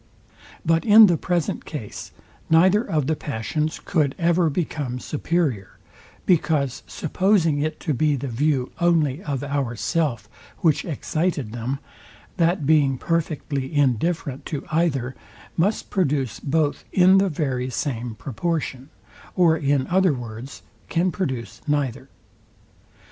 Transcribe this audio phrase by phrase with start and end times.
[0.65, 2.11] But in the present case
[2.49, 5.77] neither of the passions could ever become superior;
[6.25, 10.27] because supposing it to be the view only of ourself,
[10.61, 11.77] which excited them,
[12.37, 15.13] that being perfectly indifferent to either,
[15.55, 18.89] must produce both in the very same proportion;
[19.35, 22.09] or in other words, can produce neither.